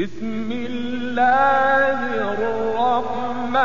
[0.00, 1.98] بسم الله
[2.32, 3.56] الرحمن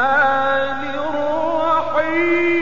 [1.00, 2.56] الرحيم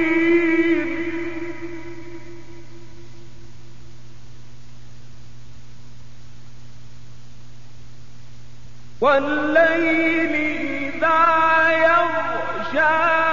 [9.01, 10.33] والليل
[10.96, 11.24] إذا
[11.71, 13.33] يغشى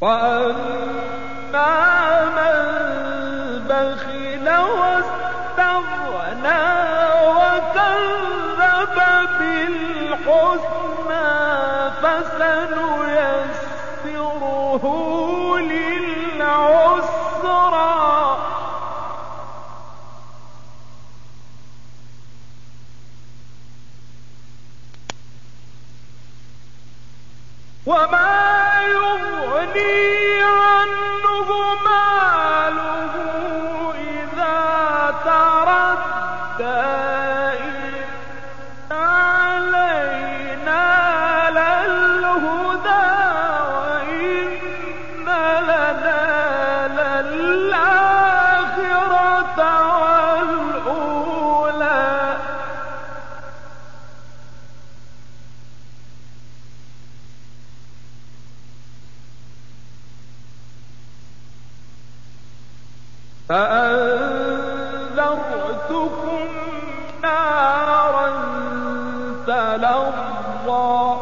[0.01, 1.73] وأما
[2.37, 2.57] من
[3.69, 4.47] بخل
[4.79, 5.57] واستغنى
[8.59, 11.27] وكذب بالحسنى
[12.01, 13.23] فسنيسره
[15.57, 16.87] للعسرى.
[27.85, 31.49] وما يغني عنه
[31.85, 33.13] ماله
[33.95, 34.59] إذا
[35.25, 36.86] تردى.
[63.49, 65.27] فأنذرتكم
[67.23, 68.29] نارا
[69.47, 71.17] تلظى.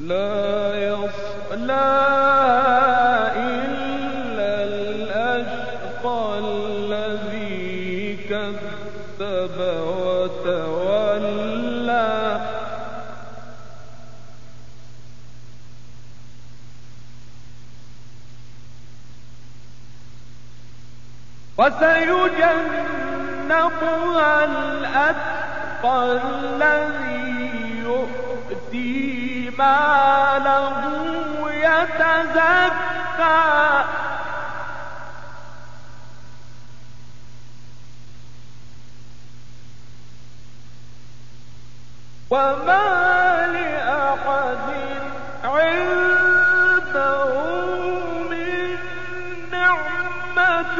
[0.00, 2.14] لا يصلاها
[6.38, 10.73] الذي كذب وتولى.
[21.58, 23.24] وسيجنبها
[24.44, 30.78] الأتقى الذي يؤتي ماله
[31.50, 32.74] يتزكى.
[42.30, 44.68] وما لأحد
[45.44, 47.24] عنده
[48.30, 48.78] من
[49.52, 50.78] نعمة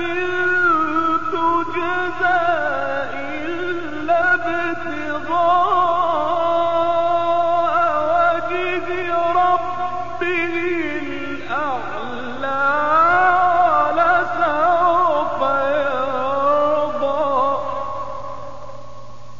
[1.74, 2.53] جزاء